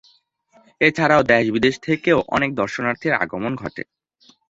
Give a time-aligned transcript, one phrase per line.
[0.81, 3.83] এছাড়াও দেশ বিদেশ থেকেও অনেক দর্শনার্থীর আগমন ঘটে।